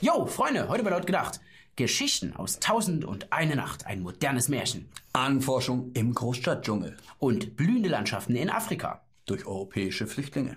Yo, 0.00 0.26
Freunde, 0.26 0.68
heute 0.68 0.82
bei 0.82 0.90
Laut 0.90 1.06
gedacht. 1.06 1.40
Geschichten 1.76 2.34
aus 2.34 2.58
Tausend 2.58 3.04
und 3.04 3.32
eine 3.32 3.54
Nacht, 3.54 3.86
ein 3.86 4.02
modernes 4.02 4.48
Märchen. 4.48 4.90
Anforschung 5.12 5.92
im 5.94 6.12
Großstadtdschungel 6.12 6.96
Und 7.20 7.56
blühende 7.56 7.88
Landschaften 7.88 8.34
in 8.34 8.50
Afrika. 8.50 9.06
durch 9.24 9.46
europäische 9.46 10.08
Flüchtlinge. 10.08 10.56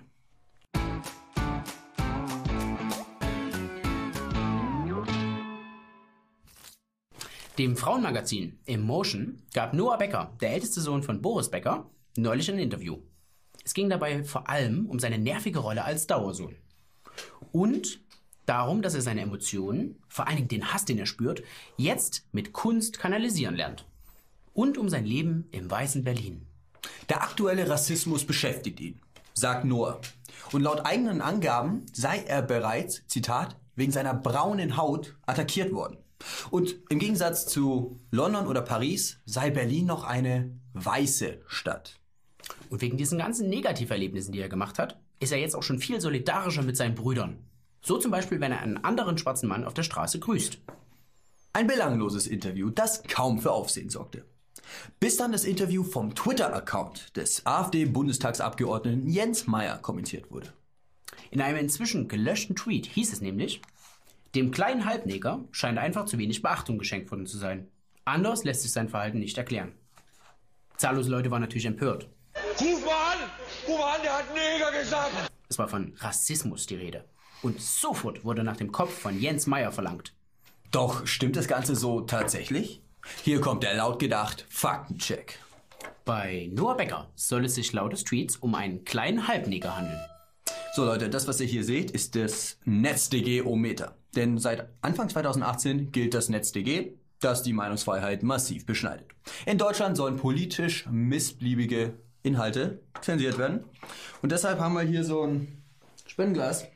Dem 7.58 7.76
Frauenmagazin 7.76 8.58
Emotion 8.66 9.40
gab 9.54 9.72
Noah 9.72 9.98
Becker, 9.98 10.36
der 10.40 10.50
älteste 10.52 10.80
Sohn 10.80 11.04
von 11.04 11.22
Boris 11.22 11.48
Becker, 11.48 11.88
neulich 12.16 12.50
ein 12.50 12.58
Interview. 12.58 12.98
Es 13.64 13.72
ging 13.72 13.88
dabei 13.88 14.24
vor 14.24 14.48
allem 14.48 14.86
um 14.86 14.98
seine 14.98 15.18
nervige 15.18 15.60
Rolle 15.60 15.84
als 15.84 16.08
Dauersohn. 16.08 16.56
Und 17.52 18.00
darum, 18.48 18.82
dass 18.82 18.94
er 18.94 19.02
seine 19.02 19.20
Emotionen, 19.20 19.96
vor 20.08 20.26
allen 20.26 20.36
Dingen 20.36 20.48
den 20.48 20.72
Hass, 20.72 20.84
den 20.84 20.98
er 20.98 21.06
spürt, 21.06 21.42
jetzt 21.76 22.26
mit 22.32 22.52
Kunst 22.52 22.98
kanalisieren 22.98 23.54
lernt. 23.54 23.84
Und 24.54 24.78
um 24.78 24.88
sein 24.88 25.04
Leben 25.04 25.48
im 25.52 25.70
weißen 25.70 26.04
Berlin. 26.04 26.46
Der 27.08 27.22
aktuelle 27.22 27.68
Rassismus 27.68 28.24
beschäftigt 28.24 28.80
ihn, 28.80 29.00
sagt 29.34 29.64
Noah. 29.64 30.00
Und 30.52 30.62
laut 30.62 30.84
eigenen 30.84 31.20
Angaben 31.20 31.86
sei 31.92 32.22
er 32.26 32.42
bereits, 32.42 33.06
Zitat, 33.06 33.56
wegen 33.76 33.92
seiner 33.92 34.14
braunen 34.14 34.76
Haut 34.76 35.16
attackiert 35.26 35.72
worden. 35.72 35.98
Und 36.50 36.76
im 36.88 36.98
Gegensatz 36.98 37.46
zu 37.46 38.00
London 38.10 38.46
oder 38.46 38.62
Paris 38.62 39.20
sei 39.24 39.50
Berlin 39.50 39.86
noch 39.86 40.04
eine 40.04 40.50
weiße 40.72 41.42
Stadt. 41.46 41.98
Und 42.70 42.80
wegen 42.80 42.96
diesen 42.96 43.18
ganzen 43.18 43.48
Negativerlebnissen, 43.48 44.32
die 44.32 44.40
er 44.40 44.48
gemacht 44.48 44.78
hat, 44.78 44.98
ist 45.20 45.32
er 45.32 45.38
jetzt 45.38 45.54
auch 45.54 45.62
schon 45.62 45.78
viel 45.78 46.00
solidarischer 46.00 46.62
mit 46.62 46.76
seinen 46.76 46.94
Brüdern. 46.94 47.38
So 47.80 47.98
zum 47.98 48.10
Beispiel, 48.10 48.40
wenn 48.40 48.52
er 48.52 48.60
einen 48.60 48.84
anderen 48.84 49.18
schwarzen 49.18 49.48
Mann 49.48 49.64
auf 49.64 49.74
der 49.74 49.82
Straße 49.82 50.18
grüßt. 50.18 50.58
Ein 51.52 51.66
belangloses 51.66 52.26
Interview, 52.26 52.70
das 52.70 53.02
kaum 53.04 53.40
für 53.40 53.52
Aufsehen 53.52 53.90
sorgte. 53.90 54.24
Bis 55.00 55.16
dann 55.16 55.32
das 55.32 55.44
Interview 55.44 55.82
vom 55.82 56.14
Twitter-Account 56.14 57.16
des 57.16 57.46
AfD-Bundestagsabgeordneten 57.46 59.08
Jens 59.08 59.46
Meyer 59.46 59.78
kommentiert 59.78 60.30
wurde. 60.30 60.52
In 61.30 61.40
einem 61.40 61.58
inzwischen 61.58 62.08
gelöschten 62.08 62.56
Tweet 62.56 62.86
hieß 62.86 63.12
es 63.12 63.20
nämlich, 63.20 63.62
dem 64.34 64.50
kleinen 64.50 64.84
Halbneger 64.84 65.44
scheint 65.50 65.78
einfach 65.78 66.04
zu 66.04 66.18
wenig 66.18 66.42
Beachtung 66.42 66.78
geschenkt 66.78 67.10
worden 67.10 67.26
zu 67.26 67.38
sein. 67.38 67.68
Anders 68.04 68.44
lässt 68.44 68.62
sich 68.62 68.72
sein 68.72 68.88
Verhalten 68.88 69.18
nicht 69.18 69.38
erklären. 69.38 69.72
Zahllose 70.76 71.10
Leute 71.10 71.30
waren 71.30 71.40
natürlich 71.40 71.66
empört. 71.66 72.08
Ruf 72.60 72.84
mal 72.84 72.92
an! 72.92 73.18
Ruf 73.66 73.78
mal 73.78 73.96
an, 73.96 74.02
der 74.02 74.18
hat 74.18 74.26
Neger 74.34 74.78
gesagt! 74.78 75.30
Es 75.48 75.58
war 75.58 75.68
von 75.68 75.94
Rassismus 75.98 76.66
die 76.66 76.76
Rede. 76.76 77.04
Und 77.42 77.60
sofort 77.60 78.24
wurde 78.24 78.44
nach 78.44 78.56
dem 78.56 78.72
Kopf 78.72 78.92
von 78.92 79.20
Jens 79.20 79.46
Meyer 79.46 79.72
verlangt. 79.72 80.14
Doch 80.70 81.06
stimmt 81.06 81.36
das 81.36 81.48
Ganze 81.48 81.76
so 81.76 82.00
tatsächlich? 82.00 82.82
Hier 83.24 83.40
kommt 83.40 83.62
der 83.62 83.74
laut 83.74 83.98
gedacht 83.98 84.44
Faktencheck. 84.48 85.38
Bei 86.04 86.50
Noah 86.52 86.76
Becker 86.76 87.08
soll 87.14 87.44
es 87.44 87.54
sich 87.54 87.72
laut 87.72 87.92
des 87.92 88.04
Tweets 88.04 88.36
um 88.36 88.54
einen 88.54 88.84
kleinen 88.84 89.28
Halbneger 89.28 89.76
handeln. 89.76 90.00
So 90.74 90.84
Leute, 90.84 91.08
das 91.08 91.26
was 91.26 91.40
ihr 91.40 91.46
hier 91.46 91.64
seht, 91.64 91.90
ist 91.90 92.14
das 92.14 92.58
NetzDG-O-Meter. 92.64 93.96
Denn 94.14 94.38
seit 94.38 94.68
Anfang 94.80 95.08
2018 95.08 95.92
gilt 95.92 96.14
das 96.14 96.28
NetzDG, 96.28 96.92
das 97.20 97.42
die 97.42 97.52
Meinungsfreiheit 97.52 98.22
massiv 98.22 98.64
beschneidet. 98.64 99.08
In 99.44 99.58
Deutschland 99.58 99.96
sollen 99.96 100.16
politisch 100.16 100.86
missbliebige 100.90 101.94
Inhalte 102.22 102.80
zensiert 103.00 103.38
werden. 103.38 103.64
Und 104.22 104.32
deshalb 104.32 104.60
haben 104.60 104.74
wir 104.74 104.82
hier 104.82 105.04
so 105.04 105.22
ein 105.22 105.62
Spendenglas. 106.06 106.66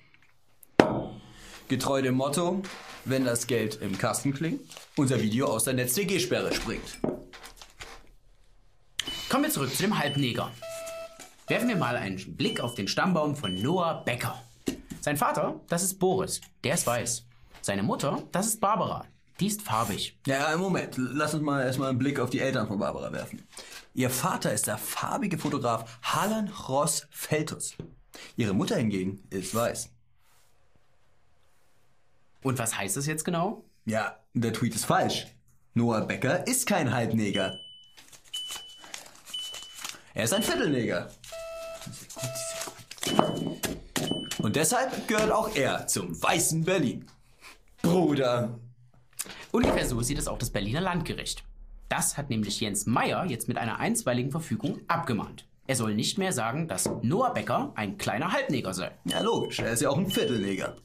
Getreu 1.73 2.03
dem 2.03 2.17
Motto, 2.17 2.61
wenn 3.07 3.25
das 3.25 3.47
Geld 3.47 3.81
im 3.81 3.97
Kasten 3.97 4.35
klingt, 4.35 4.61
unser 4.95 5.23
Video 5.23 5.47
aus 5.47 5.65
der 5.65 5.73
NetzDG-Sperre 5.73 6.53
springt. 6.53 6.99
Kommen 9.31 9.45
wir 9.45 9.51
zurück 9.51 9.75
zu 9.75 9.83
dem 9.83 9.99
Halbneger. 9.99 10.51
Werfen 11.49 11.69
wir 11.71 11.77
mal 11.77 11.97
einen 11.97 12.37
Blick 12.37 12.61
auf 12.61 12.75
den 12.75 12.89
Stammbaum 12.89 13.37
von 13.37 13.55
Noah 13.55 14.05
Becker. 14.05 14.39
Sein 15.01 15.17
Vater, 15.17 15.63
das 15.71 15.83
ist 15.83 15.99
Boris, 15.99 16.43
der 16.63 16.75
ist 16.75 16.87
weiß. 16.87 17.25
Seine 17.63 17.83
Mutter, 17.83 18.23
das 18.33 18.49
ist 18.49 18.61
Barbara, 18.61 19.07
die 19.41 19.47
ist 19.47 19.63
farbig. 19.63 20.19
Ja, 20.27 20.55
Moment. 20.59 20.97
Lass 20.99 21.33
uns 21.33 21.43
mal 21.43 21.63
erstmal 21.65 21.89
einen 21.89 21.99
Blick 21.99 22.21
auf 22.21 22.29
die 22.29 22.41
Eltern 22.41 22.69
von 22.69 22.81
Barbara 22.81 23.11
werfen. 23.15 23.49
Ihr 23.95 24.11
Vater 24.11 24.53
ist 24.53 24.67
der 24.67 24.77
farbige 24.77 25.39
Fotograf 25.39 26.01
Harlan 26.03 26.49
Ross 26.69 27.07
Feltus. 27.09 27.79
Ihre 28.37 28.53
Mutter 28.53 28.77
hingegen 28.77 29.23
ist 29.31 29.55
weiß. 29.55 29.89
Und 32.43 32.59
was 32.59 32.77
heißt 32.77 32.97
das 32.97 33.07
jetzt 33.07 33.25
genau? 33.25 33.65
Ja, 33.85 34.17
der 34.35 34.53
Tweet 34.53 34.75
ist 34.75 34.85
falsch. 34.85 35.27
Noah 35.75 36.03
Becker 36.03 36.47
ist 36.47 36.67
kein 36.67 36.93
Halbneger. 36.93 37.59
Er 40.15 40.25
ist 40.25 40.35
ein 40.35 40.43
Viertelneger. 40.43 41.11
Und 44.39 44.57
deshalb 44.57 45.09
gehört 45.09 45.31
auch 45.31 45.55
er 45.55 45.87
zum 45.87 46.21
weißen 46.21 46.65
Berlin. 46.65 47.07
Bruder. 47.81 48.59
Ungefähr 49.53 49.87
so 49.87 50.01
sieht 50.03 50.19
es 50.19 50.29
auch 50.29 50.39
das 50.39 50.51
Berliner 50.51 50.81
Landgericht. 50.81 51.45
Das 51.89 52.17
hat 52.17 52.31
nämlich 52.31 52.61
Jens 52.61 52.87
Meyer 52.87 53.25
jetzt 53.27 53.49
mit 53.49 53.59
einer 53.59 53.79
einstweiligen 53.79 54.31
Verfügung 54.31 54.81
abgemahnt. 54.89 55.47
Er 55.67 55.77
soll 55.77 55.95
nicht 55.95 56.19
mehr 56.19 56.33
sagen, 56.33 56.69
dass 56.69 56.91
Noah 57.03 57.33
Becker 57.33 57.73
ein 57.77 57.99
kleiner 57.99 58.33
Halbneger 58.33 58.75
sei. 58.75 58.91
Ja, 59.05 59.21
logisch. 59.21 59.61
Er 59.61 59.73
ist 59.73 59.83
ja 59.83 59.91
auch 59.91 59.99
ein 59.99 60.11
Viertelneger. 60.11 60.77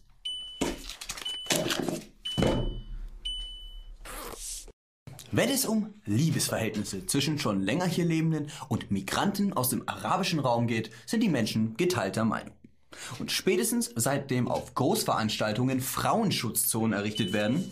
Wenn 5.37 5.51
es 5.51 5.67
um 5.67 5.93
Liebesverhältnisse 6.07 7.05
zwischen 7.05 7.37
schon 7.37 7.61
länger 7.61 7.85
hier 7.85 8.05
lebenden 8.05 8.47
und 8.69 8.89
Migranten 8.89 9.53
aus 9.53 9.69
dem 9.69 9.87
arabischen 9.87 10.39
Raum 10.39 10.65
geht, 10.65 10.89
sind 11.05 11.21
die 11.21 11.29
Menschen 11.29 11.77
geteilter 11.77 12.25
Meinung. 12.25 12.55
Und 13.19 13.31
spätestens 13.31 13.91
seitdem 13.95 14.47
auf 14.47 14.73
Großveranstaltungen 14.73 15.79
Frauenschutzzonen 15.79 16.93
errichtet 16.93 17.33
werden, 17.33 17.71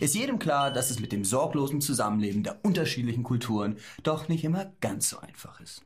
ist 0.00 0.16
jedem 0.16 0.40
klar, 0.40 0.72
dass 0.72 0.90
es 0.90 0.98
mit 0.98 1.12
dem 1.12 1.24
sorglosen 1.24 1.80
Zusammenleben 1.80 2.42
der 2.42 2.64
unterschiedlichen 2.64 3.22
Kulturen 3.22 3.76
doch 4.02 4.28
nicht 4.28 4.42
immer 4.42 4.72
ganz 4.80 5.08
so 5.08 5.20
einfach 5.20 5.60
ist. 5.60 5.82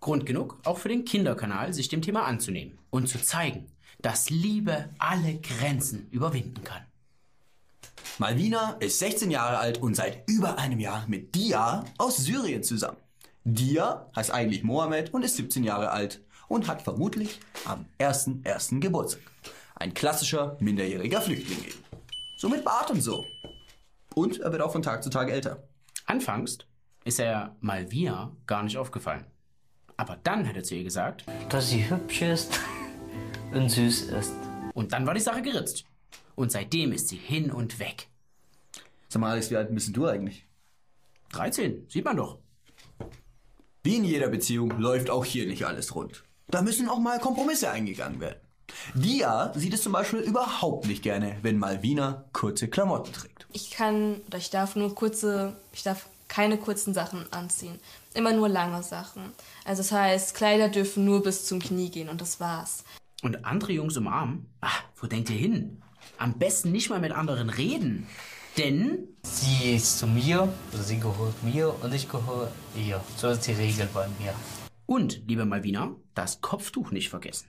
Grund 0.00 0.26
genug, 0.26 0.58
auch 0.64 0.78
für 0.78 0.88
den 0.88 1.04
Kinderkanal, 1.04 1.72
sich 1.72 1.90
dem 1.90 2.02
Thema 2.02 2.24
anzunehmen 2.24 2.76
und 2.90 3.08
zu 3.08 3.22
zeigen, 3.22 3.66
dass 4.02 4.30
Liebe 4.30 4.88
alle 4.98 5.38
Grenzen 5.38 6.08
überwinden 6.10 6.64
kann. 6.64 6.82
Malvina 8.18 8.76
ist 8.80 8.98
16 9.00 9.30
Jahre 9.30 9.58
alt 9.58 9.78
und 9.78 9.96
seit 9.96 10.28
über 10.28 10.58
einem 10.58 10.78
Jahr 10.78 11.04
mit 11.08 11.34
Dia 11.34 11.84
aus 11.98 12.16
Syrien 12.18 12.62
zusammen. 12.62 12.96
Dia 13.44 14.08
heißt 14.14 14.30
eigentlich 14.30 14.62
Mohammed 14.62 15.12
und 15.12 15.24
ist 15.24 15.36
17 15.36 15.64
Jahre 15.64 15.90
alt 15.90 16.20
und 16.48 16.68
hat 16.68 16.82
vermutlich 16.82 17.40
am 17.64 17.86
1.1. 17.98 18.80
Geburtstag. 18.80 19.22
Ein 19.74 19.94
klassischer 19.94 20.56
minderjähriger 20.60 21.20
Flüchtling 21.20 21.58
eben. 21.64 21.84
So 22.36 22.48
mit 22.48 22.64
Bart 22.64 22.90
und 22.90 23.00
so. 23.00 23.24
Und 24.14 24.40
er 24.40 24.52
wird 24.52 24.62
auch 24.62 24.72
von 24.72 24.82
Tag 24.82 25.02
zu 25.02 25.10
Tag 25.10 25.30
älter. 25.30 25.64
Anfangs 26.06 26.58
ist 27.04 27.18
er 27.18 27.56
Malvina 27.60 28.32
gar 28.46 28.62
nicht 28.62 28.78
aufgefallen. 28.78 29.26
Aber 29.96 30.16
dann 30.22 30.46
hat 30.48 30.56
er 30.56 30.64
zu 30.64 30.74
ihr 30.74 30.84
gesagt, 30.84 31.24
dass 31.48 31.70
sie 31.70 31.88
hübsch 31.88 32.22
ist 32.22 32.60
und 33.52 33.68
süß 33.68 34.02
ist. 34.02 34.32
und 34.74 34.92
dann 34.92 35.06
war 35.06 35.14
die 35.14 35.20
Sache 35.20 35.42
geritzt. 35.42 35.84
Und 36.36 36.52
seitdem 36.52 36.92
ist 36.92 37.08
sie 37.08 37.16
hin 37.16 37.50
und 37.50 37.78
weg. 37.78 38.08
Sag 39.08 39.20
mal, 39.20 39.30
Alex, 39.30 39.50
wie 39.50 39.56
alt 39.56 39.72
bist 39.74 39.96
du 39.96 40.06
eigentlich? 40.06 40.44
13, 41.32 41.86
sieht 41.88 42.04
man 42.04 42.16
doch. 42.16 42.38
Wie 43.82 43.96
in 43.96 44.04
jeder 44.04 44.28
Beziehung 44.28 44.78
läuft 44.78 45.10
auch 45.10 45.24
hier 45.24 45.46
nicht 45.46 45.66
alles 45.66 45.94
rund. 45.94 46.24
Da 46.48 46.62
müssen 46.62 46.88
auch 46.88 46.98
mal 46.98 47.18
Kompromisse 47.20 47.70
eingegangen 47.70 48.20
werden. 48.20 48.40
Dia 48.94 49.52
sieht 49.54 49.74
es 49.74 49.82
zum 49.82 49.92
Beispiel 49.92 50.20
überhaupt 50.20 50.86
nicht 50.86 51.02
gerne, 51.02 51.36
wenn 51.42 51.58
Malvina 51.58 52.24
kurze 52.32 52.68
Klamotten 52.68 53.12
trägt. 53.12 53.46
Ich 53.52 53.70
kann 53.70 54.20
oder 54.26 54.38
ich 54.38 54.50
darf 54.50 54.74
nur 54.74 54.94
kurze, 54.94 55.56
ich 55.72 55.82
darf 55.82 56.06
keine 56.28 56.56
kurzen 56.58 56.94
Sachen 56.94 57.30
anziehen. 57.32 57.78
Immer 58.14 58.32
nur 58.32 58.48
lange 58.48 58.82
Sachen. 58.82 59.32
Also 59.64 59.82
das 59.82 59.92
heißt, 59.92 60.34
Kleider 60.34 60.68
dürfen 60.68 61.04
nur 61.04 61.22
bis 61.22 61.46
zum 61.46 61.60
Knie 61.60 61.90
gehen 61.90 62.08
und 62.08 62.20
das 62.20 62.40
war's. 62.40 62.84
Und 63.22 63.44
andere 63.44 63.72
Jungs 63.72 63.96
umarmen? 63.96 64.46
Ah, 64.60 64.70
wo 64.96 65.06
denkt 65.06 65.30
ihr 65.30 65.36
hin? 65.36 65.82
Am 66.18 66.38
besten 66.38 66.72
nicht 66.72 66.90
mal 66.90 67.00
mit 67.00 67.12
anderen 67.12 67.50
reden. 67.50 68.06
Denn 68.56 69.08
Sie 69.24 69.74
ist 69.74 69.98
zu 69.98 70.06
mir, 70.06 70.52
also 70.70 70.84
sie 70.84 71.00
gehört 71.00 71.42
mir 71.42 71.74
und 71.82 71.94
ich 71.94 72.08
gehöre 72.08 72.52
ihr. 72.76 73.02
So 73.16 73.28
ist 73.28 73.46
die 73.46 73.52
Regel 73.52 73.88
bei 73.92 74.06
mir. 74.20 74.34
Und, 74.86 75.22
liebe 75.26 75.46
Malvina, 75.46 75.96
das 76.14 76.42
Kopftuch 76.42 76.90
nicht 76.90 77.08
vergessen. 77.08 77.48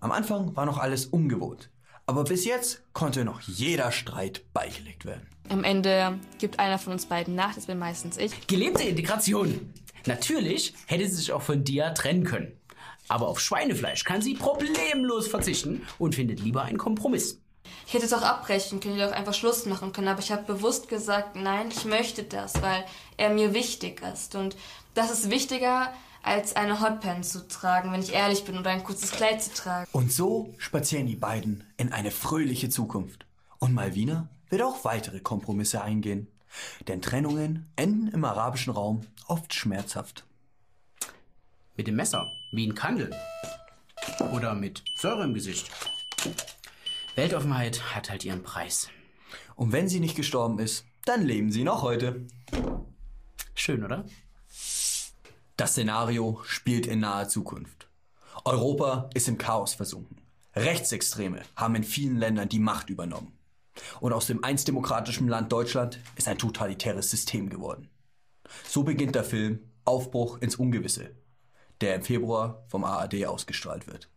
Am 0.00 0.12
Anfang 0.12 0.54
war 0.54 0.66
noch 0.66 0.78
alles 0.78 1.06
ungewohnt. 1.06 1.70
Aber 2.06 2.24
bis 2.24 2.44
jetzt 2.44 2.82
konnte 2.92 3.24
noch 3.24 3.40
jeder 3.40 3.90
Streit 3.90 4.52
beigelegt 4.52 5.06
werden. 5.06 5.26
Am 5.48 5.64
Ende 5.64 6.18
gibt 6.38 6.58
einer 6.58 6.78
von 6.78 6.92
uns 6.92 7.06
beiden 7.06 7.34
nach, 7.34 7.54
das 7.54 7.66
bin 7.66 7.78
meistens 7.78 8.18
ich. 8.18 8.46
Gelebte 8.46 8.84
Integration. 8.84 9.72
Natürlich 10.06 10.74
hätte 10.86 11.08
sie 11.08 11.16
sich 11.16 11.32
auch 11.32 11.42
von 11.42 11.64
Dia 11.64 11.90
trennen 11.90 12.24
können. 12.24 12.52
Aber 13.08 13.28
auf 13.28 13.40
Schweinefleisch 13.40 14.04
kann 14.04 14.20
sie 14.20 14.34
problemlos 14.34 15.26
verzichten 15.26 15.82
und 15.98 16.14
findet 16.14 16.40
lieber 16.40 16.62
einen 16.62 16.78
Kompromiss. 16.78 17.40
Ich 17.88 17.94
hätte 17.94 18.04
es 18.04 18.12
auch 18.12 18.20
abbrechen 18.20 18.80
können, 18.80 18.96
ich 18.96 19.00
hätte 19.00 19.14
auch 19.14 19.16
einfach 19.16 19.32
Schluss 19.32 19.64
machen 19.64 19.94
können, 19.94 20.08
aber 20.08 20.20
ich 20.20 20.30
habe 20.30 20.42
bewusst 20.42 20.90
gesagt, 20.90 21.36
nein, 21.36 21.70
ich 21.70 21.86
möchte 21.86 22.22
das, 22.22 22.60
weil 22.60 22.84
er 23.16 23.30
mir 23.30 23.54
wichtig 23.54 24.02
ist. 24.02 24.34
Und 24.34 24.58
das 24.92 25.10
ist 25.10 25.30
wichtiger, 25.30 25.90
als 26.22 26.54
eine 26.54 26.82
Hotpants 26.82 27.30
zu 27.30 27.48
tragen, 27.48 27.90
wenn 27.90 28.02
ich 28.02 28.12
ehrlich 28.12 28.44
bin, 28.44 28.58
oder 28.58 28.68
ein 28.68 28.84
kurzes 28.84 29.12
Kleid 29.12 29.42
zu 29.42 29.54
tragen. 29.54 29.88
Und 29.92 30.12
so 30.12 30.54
spazieren 30.58 31.06
die 31.06 31.16
beiden 31.16 31.64
in 31.78 31.90
eine 31.90 32.10
fröhliche 32.10 32.68
Zukunft. 32.68 33.24
Und 33.58 33.72
Malvina 33.72 34.28
wird 34.50 34.60
auch 34.60 34.84
weitere 34.84 35.20
Kompromisse 35.20 35.80
eingehen. 35.80 36.28
Denn 36.88 37.00
Trennungen 37.00 37.72
enden 37.76 38.08
im 38.08 38.22
arabischen 38.22 38.74
Raum 38.74 39.00
oft 39.28 39.54
schmerzhaft. 39.54 40.26
Mit 41.74 41.86
dem 41.86 41.96
Messer, 41.96 42.30
wie 42.52 42.66
ein 42.66 42.74
Kandel. 42.74 43.16
Oder 44.34 44.54
mit 44.54 44.84
Säure 44.94 45.24
im 45.24 45.32
Gesicht. 45.32 45.70
Weltoffenheit 47.18 47.96
hat 47.96 48.10
halt 48.10 48.24
ihren 48.24 48.44
Preis. 48.44 48.90
Und 49.56 49.72
wenn 49.72 49.88
sie 49.88 49.98
nicht 49.98 50.14
gestorben 50.14 50.60
ist, 50.60 50.84
dann 51.04 51.26
leben 51.26 51.50
sie 51.50 51.64
noch 51.64 51.82
heute. 51.82 52.24
Schön, 53.56 53.82
oder? 53.82 54.04
Das 55.56 55.72
Szenario 55.72 56.40
spielt 56.44 56.86
in 56.86 57.00
naher 57.00 57.28
Zukunft. 57.28 57.88
Europa 58.44 59.10
ist 59.14 59.26
im 59.26 59.36
Chaos 59.36 59.74
versunken. 59.74 60.18
Rechtsextreme 60.54 61.42
haben 61.56 61.74
in 61.74 61.82
vielen 61.82 62.18
Ländern 62.18 62.48
die 62.48 62.60
Macht 62.60 62.88
übernommen. 62.88 63.36
Und 63.98 64.12
aus 64.12 64.28
dem 64.28 64.44
einst 64.44 64.68
demokratischen 64.68 65.26
Land 65.26 65.50
Deutschland 65.50 65.98
ist 66.14 66.28
ein 66.28 66.38
totalitäres 66.38 67.10
System 67.10 67.50
geworden. 67.50 67.90
So 68.64 68.84
beginnt 68.84 69.16
der 69.16 69.24
Film 69.24 69.68
Aufbruch 69.84 70.38
ins 70.38 70.54
Ungewisse, 70.54 71.10
der 71.80 71.96
im 71.96 72.02
Februar 72.02 72.64
vom 72.68 72.84
ARD 72.84 73.26
ausgestrahlt 73.26 73.88
wird. 73.88 74.08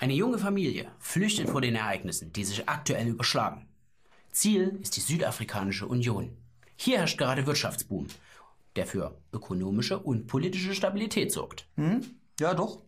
Eine 0.00 0.14
junge 0.14 0.38
Familie 0.38 0.90
flüchtet 0.98 1.48
vor 1.48 1.60
den 1.60 1.76
Ereignissen, 1.76 2.32
die 2.32 2.44
sich 2.44 2.68
aktuell 2.68 3.06
überschlagen. 3.08 3.66
Ziel 4.32 4.78
ist 4.82 4.96
die 4.96 5.00
Südafrikanische 5.00 5.86
Union. 5.86 6.36
Hier 6.76 6.98
herrscht 6.98 7.18
gerade 7.18 7.46
Wirtschaftsboom, 7.46 8.08
der 8.76 8.86
für 8.86 9.16
ökonomische 9.32 9.98
und 9.98 10.26
politische 10.26 10.74
Stabilität 10.74 11.30
sorgt. 11.30 11.66
Ja, 12.40 12.54
doch. 12.54 12.80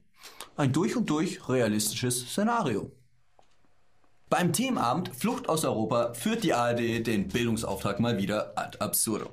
Ein 0.57 0.73
durch 0.73 0.97
und 0.97 1.09
durch 1.11 1.49
realistisches 1.49 2.29
Szenario. 2.31 2.91
Beim 4.31 4.53
Themenabend 4.53 5.15
Flucht 5.15 5.49
aus 5.49 5.65
Europa 5.65 6.15
führt 6.15 6.43
die 6.43 6.55
ARD 6.55 7.07
den 7.07 7.29
Bildungsauftrag 7.29 8.01
mal 8.01 8.19
wieder 8.19 8.59
ad 8.59 8.79
absurdum. 8.81 9.31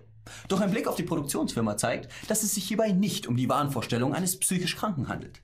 Doch 0.47 0.61
ein 0.61 0.69
Blick 0.69 0.87
auf 0.87 0.95
die 0.95 1.03
Produktionsfirma 1.03 1.77
zeigt, 1.77 2.11
dass 2.27 2.43
es 2.43 2.53
sich 2.53 2.65
hierbei 2.65 2.91
nicht 2.91 3.25
um 3.25 3.35
die 3.35 3.49
Wahnvorstellung 3.49 4.13
eines 4.13 4.37
psychisch 4.37 4.75
Kranken 4.75 5.07
handelt. 5.07 5.41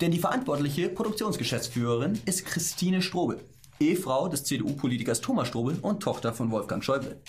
Denn 0.00 0.10
die 0.10 0.18
verantwortliche 0.18 0.88
Produktionsgeschäftsführerin 0.88 2.20
ist 2.24 2.44
Christine 2.44 3.02
Strobel, 3.02 3.40
Ehefrau 3.80 4.28
des 4.28 4.44
CDU-Politikers 4.44 5.20
Thomas 5.20 5.48
Strobel 5.48 5.78
und 5.80 6.02
Tochter 6.02 6.32
von 6.32 6.50
Wolfgang 6.50 6.82
Schäuble. 6.82 7.20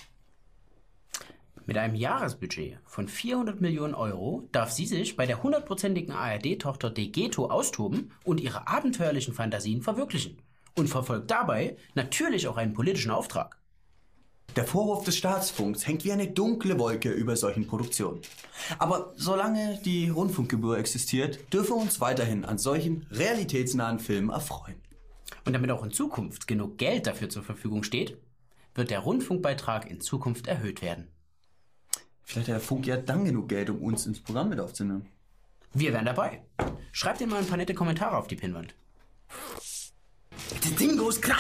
Mit 1.68 1.78
einem 1.78 1.96
Jahresbudget 1.96 2.78
von 2.86 3.08
400 3.08 3.60
Millionen 3.60 3.96
Euro 3.96 4.48
darf 4.52 4.70
sie 4.70 4.86
sich 4.86 5.16
bei 5.16 5.26
der 5.26 5.42
hundertprozentigen 5.42 6.14
ARD-Tochter 6.14 6.92
Degeto 6.92 7.48
austoben 7.50 8.12
und 8.24 8.40
ihre 8.40 8.68
abenteuerlichen 8.68 9.34
Fantasien 9.34 9.82
verwirklichen. 9.82 10.38
Und 10.76 10.90
verfolgt 10.90 11.32
dabei 11.32 11.78
natürlich 11.96 12.48
auch 12.48 12.58
einen 12.58 12.74
politischen 12.74 13.10
Auftrag. 13.10 13.58
Der 14.56 14.66
Vorwurf 14.66 15.04
des 15.04 15.18
Staatsfunks 15.18 15.86
hängt 15.86 16.06
wie 16.06 16.14
eine 16.14 16.28
dunkle 16.28 16.80
Wolke 16.80 17.12
über 17.12 17.36
solchen 17.36 17.68
Produktionen. 17.68 18.22
Aber 18.80 19.14
solange 19.18 19.80
die 19.84 20.10
Rundfunkgebühr 20.10 20.78
existiert, 20.78 21.54
dürfen 21.54 21.76
wir 21.76 21.82
uns 21.82 22.00
weiterhin 22.00 22.46
an 22.46 22.58
solchen 22.58 23.06
realitätsnahen 23.12 24.00
Filmen 24.00 24.30
erfreuen. 24.30 24.76
Und 25.44 25.54
damit 25.54 25.72
auch 25.72 25.84
in 25.84 25.92
Zukunft 25.92 26.48
genug 26.48 26.78
Geld 26.78 27.06
dafür 27.06 27.30
zur 27.30 27.44
Verfügung 27.44 27.84
steht, 27.84 28.18
wird 28.76 28.92
der 28.92 29.00
Rundfunkbeitrag 29.00 29.90
in 29.90 30.00
Zukunft 30.00 30.48
erhöht 30.48 30.82
werden. 30.82 31.08
Vielleicht 32.24 32.48
hat 32.48 32.56
der 32.56 32.62
Funk 32.62 32.88
ja 32.88 32.98
dann 32.98 33.26
genug 33.26 33.50
Geld, 33.50 33.70
um 33.70 33.82
uns 33.82 34.06
ins 34.06 34.20
Programm 34.20 34.50
mit 34.50 34.60
aufzunehmen. 34.60 35.06
Wir 35.74 35.94
wären 35.94 36.06
dabei. 36.06 36.42
Schreibt 36.92 37.22
ihr 37.22 37.28
mal 37.28 37.40
ein 37.40 37.48
paar 37.48 37.58
nette 37.58 37.74
Kommentare 37.74 38.18
auf 38.18 38.28
die 38.28 38.38
Pinnwand. 38.38 38.74
Das 40.62 40.76
Ding 40.76 40.98
goes 40.98 41.20
klar. 41.20 41.38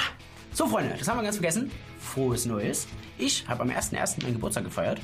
So, 0.56 0.68
Freunde, 0.68 0.96
das 0.98 1.06
haben 1.10 1.18
wir 1.18 1.24
ganz 1.24 1.36
vergessen. 1.36 1.70
Frohes 2.00 2.46
Neues. 2.46 2.88
Ich 3.18 3.46
habe 3.46 3.64
am 3.64 3.70
1.1. 3.70 4.24
meinen 4.24 4.36
Geburtstag 4.36 4.64
gefeiert. 4.64 5.02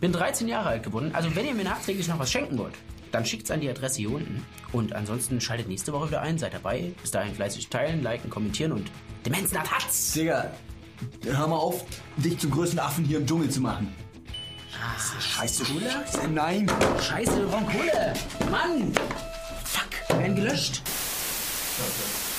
Bin 0.00 0.12
13 0.12 0.46
Jahre 0.46 0.68
alt 0.68 0.84
geworden. 0.84 1.10
Also, 1.12 1.34
wenn 1.34 1.44
ihr 1.44 1.54
mir 1.54 1.64
nachträglich 1.64 2.06
noch 2.06 2.20
was 2.20 2.30
schenken 2.30 2.56
wollt, 2.56 2.74
dann 3.10 3.26
schickt's 3.26 3.50
an 3.50 3.60
die 3.60 3.68
Adresse 3.68 3.96
hier 3.96 4.12
unten. 4.12 4.46
Und 4.70 4.92
ansonsten 4.92 5.40
schaltet 5.40 5.66
nächste 5.66 5.92
Woche 5.92 6.06
wieder 6.06 6.22
ein. 6.22 6.38
Seid 6.38 6.54
dabei. 6.54 6.92
Bis 7.02 7.10
dahin 7.10 7.34
fleißig 7.34 7.68
teilen, 7.68 8.00
liken, 8.00 8.30
kommentieren 8.30 8.70
und 8.70 8.92
Demenznat 9.26 9.68
hat's. 9.72 10.12
Digga, 10.12 10.52
hör 11.24 11.48
mal 11.48 11.56
auf, 11.56 11.84
dich 12.16 12.38
zum 12.38 12.52
größten 12.52 12.78
Affen 12.78 13.04
hier 13.04 13.18
im 13.18 13.26
Dschungel 13.26 13.50
zu 13.50 13.60
machen. 13.60 13.92
Scheiße, 15.18 15.64
Scheiße, 15.64 16.28
nein. 16.28 16.70
Scheiße, 17.00 17.38
wir 17.38 17.46
brauchen 17.46 17.66
Kohle. 17.66 18.14
Mann. 18.52 18.92
Fuck, 19.64 19.90
wir 20.10 20.18
werden 20.20 20.36
gelöscht. 20.36 20.80
Danke. 21.76 22.31